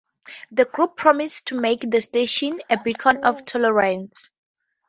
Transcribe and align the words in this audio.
The 0.49 0.65
group 0.65 0.97
promised 0.97 1.45
to 1.49 1.59
make 1.59 1.81
the 1.87 2.01
station 2.01 2.59
a 2.71 2.79
beacon 2.83 3.23
of 3.23 3.45
tolerance. 3.45 4.31